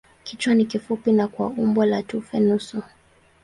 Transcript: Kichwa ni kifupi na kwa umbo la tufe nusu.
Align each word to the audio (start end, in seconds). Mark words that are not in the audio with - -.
Kichwa 0.23 0.53
ni 0.55 0.65
kifupi 0.65 1.11
na 1.11 1.27
kwa 1.27 1.47
umbo 1.47 1.85
la 1.85 2.03
tufe 2.03 2.39
nusu. 2.39 2.83